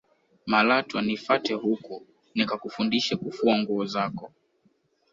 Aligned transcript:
malatwa 0.45 1.01
nifate 1.01 1.53
huku 1.53 2.05
nikakufundishe 2.35 3.15
kufua 3.15 3.57
nguo 3.57 3.85
zako 3.85 4.31